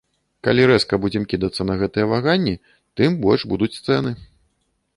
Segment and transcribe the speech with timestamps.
[0.45, 2.55] Калі рэзка будзем кідацца на гэтыя ваганні,
[3.01, 4.11] тым больш будуць цэны.